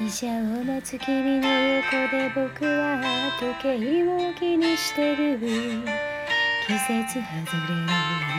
[0.00, 0.30] 医者を
[0.64, 3.00] 待つ君の横で僕は
[3.38, 7.92] 時計を気にしてる季節外れの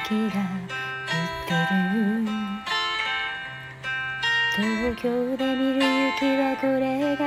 [0.04, 1.80] 雪が降ってる
[4.58, 7.24] 東京で見る雪はこれが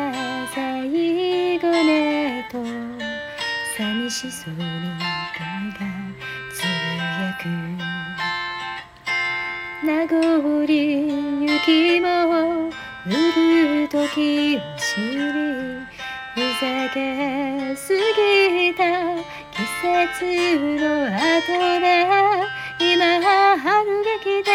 [0.54, 2.62] 最後ねと
[3.78, 5.78] 寂しそうに君が
[6.52, 6.68] つぶ
[7.24, 7.48] やく
[9.86, 12.17] 名残雪も
[16.92, 18.82] けすぎた
[19.50, 20.24] 季節
[20.80, 21.16] の後
[21.80, 21.84] で
[22.80, 23.20] 今
[23.58, 24.50] 春が来て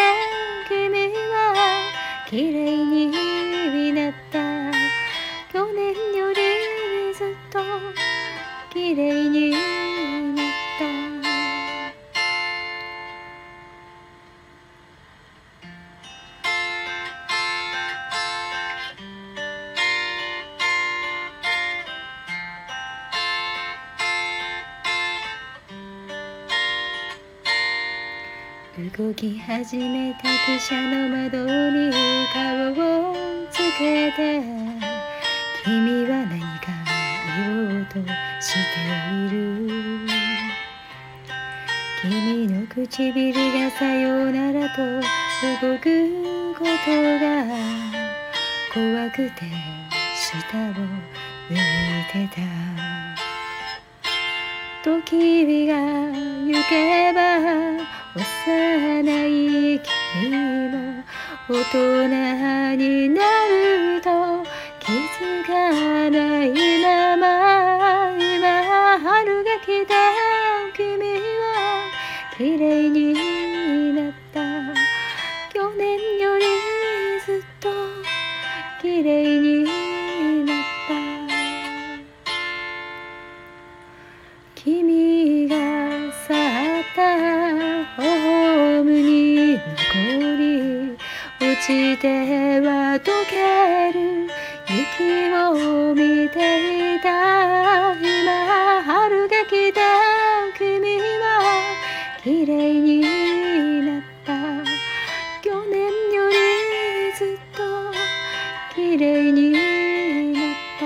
[0.68, 1.36] 君は
[2.30, 4.72] 綺麗になった。
[5.52, 6.36] 去年より
[7.14, 7.60] ずっと
[8.74, 9.43] 綺麗に
[28.76, 31.93] 動き始めた汽車の窓に
[32.34, 33.16] 顔を
[33.52, 34.41] つけて。
[35.63, 37.99] 君は何かを言おうと
[38.41, 38.57] して
[39.27, 40.10] いる。
[42.01, 44.82] 君の唇がさようならと
[45.62, 45.85] 動く
[46.57, 47.46] ことが
[48.74, 49.46] 怖くて
[50.16, 50.74] 下を
[51.48, 51.57] 向い
[52.12, 52.41] てた。
[54.84, 57.82] 時が行けば
[58.46, 59.80] 幼い
[60.20, 61.04] 君も
[61.48, 64.09] 大人になると
[64.80, 67.82] 気づかないまま
[92.99, 94.27] 溶ける。
[94.69, 97.93] 雪を見ていた。
[97.95, 99.81] 今春が来た。
[100.57, 101.23] 君は
[102.23, 103.01] 綺麗に
[103.81, 104.31] なった。
[105.41, 105.81] 去年
[106.13, 106.33] より
[107.17, 107.61] ずっと
[108.75, 109.51] 綺麗に
[110.33, 110.85] なった。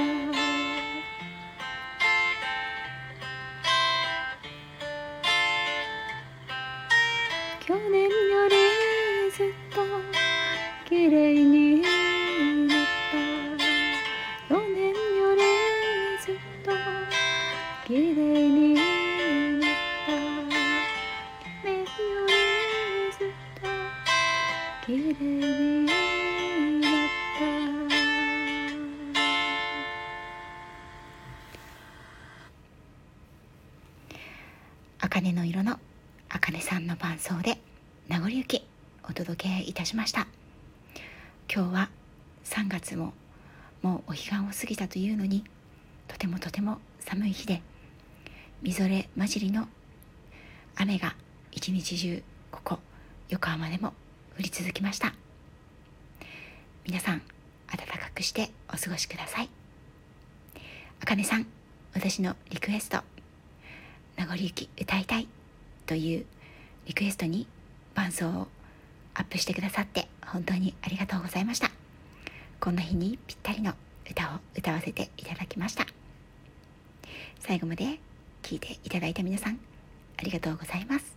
[7.66, 8.17] 去年
[35.08, 35.80] 茜の色の
[36.28, 37.58] 茜さんの伴奏で
[38.10, 38.68] 名残雪
[39.06, 40.28] お届けいたしました。
[41.50, 41.90] 今日は
[42.44, 43.14] 3月も
[43.82, 45.46] もうお彼岸を過ぎたというのに
[46.10, 47.62] とてもとても寒い日で
[48.62, 49.70] みぞれ混じりの
[50.76, 51.16] 雨が
[51.54, 52.80] 一日中ここ
[53.30, 53.94] 横浜でも
[54.38, 55.14] 降り続きました。
[56.86, 57.22] 皆さん
[57.68, 59.50] 暖かくしてお過ごしください。
[61.00, 61.48] あかねさん
[61.94, 63.00] 私のリクエスト
[64.18, 65.28] 名残雪歌いたい
[65.86, 66.26] という
[66.86, 67.48] リクエストに
[67.96, 68.48] 伴奏を
[69.14, 71.72] アップしてくださって本当にありがとうございました。
[72.60, 73.74] こんな日にぴったりの
[74.10, 75.86] 歌を歌わせていただきました。
[77.40, 78.00] 最後まで
[78.42, 79.60] 聴いていただいた皆さん
[80.18, 81.17] ありがとうございます。